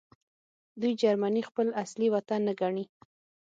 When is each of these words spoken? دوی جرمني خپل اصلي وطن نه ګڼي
دوی 0.79 0.93
جرمني 1.01 1.41
خپل 1.49 1.67
اصلي 1.83 2.07
وطن 2.15 2.39
نه 2.47 2.53
ګڼي 2.61 2.85